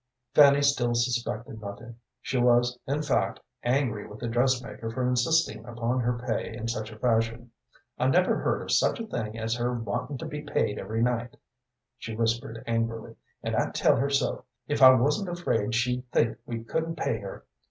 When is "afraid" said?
15.29-15.75